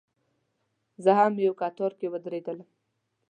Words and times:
زه 1.03 1.11
هم 1.19 1.33
یو 1.45 1.53
کتار 1.61 1.91
کې 1.99 2.07
ودرېدلم. 2.13 2.67